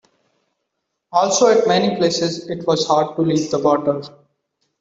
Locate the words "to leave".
3.15-3.51